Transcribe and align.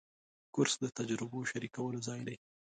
کورس 0.53 0.73
د 0.81 0.85
تجربه 0.97 1.37
شریکولو 1.51 1.99
ځای 2.07 2.21
دی. 2.27 2.35